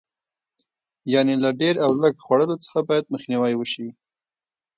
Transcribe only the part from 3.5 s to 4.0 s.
وشي.